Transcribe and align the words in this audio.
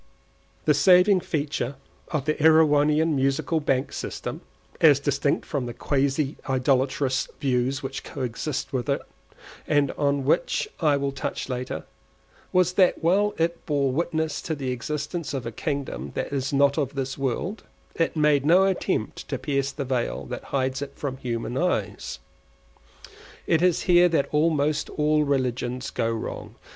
The 0.65 0.73
saving 0.73 1.19
feature 1.19 1.75
of 2.07 2.25
the 2.25 2.33
Erewhonian 2.41 3.13
Musical 3.15 3.59
Bank 3.59 3.93
system 3.93 4.41
(as 4.79 4.99
distinct 4.99 5.45
from 5.45 5.67
the 5.67 5.75
quasi 5.75 6.37
idolatrous 6.49 7.27
views 7.39 7.83
which 7.83 8.03
coexist 8.03 8.73
with 8.73 8.89
it, 8.89 9.03
and 9.67 9.91
on 9.91 10.25
which 10.25 10.67
I 10.79 10.97
will 10.97 11.11
touch 11.11 11.49
later) 11.49 11.83
was 12.51 12.73
that 12.73 13.03
while 13.03 13.35
it 13.37 13.63
bore 13.67 13.91
witness 13.91 14.41
to 14.41 14.55
the 14.55 14.71
existence 14.71 15.35
of 15.35 15.45
a 15.45 15.51
kingdom 15.51 16.13
that 16.15 16.33
is 16.33 16.51
not 16.51 16.79
of 16.79 16.95
this 16.95 17.15
world, 17.15 17.61
it 17.93 18.15
made 18.15 18.43
no 18.43 18.63
attempt 18.63 19.27
to 19.27 19.37
pierce 19.37 19.71
the 19.71 19.85
veil 19.85 20.25
that 20.25 20.45
hides 20.45 20.81
it 20.81 20.93
from 20.95 21.17
human 21.17 21.59
eyes. 21.59 22.17
It 23.45 23.61
is 23.61 23.83
here 23.83 24.09
that 24.09 24.29
almost 24.33 24.89
all 24.89 25.25
religions 25.25 25.91
go 25.91 26.09
wrong. 26.11 26.55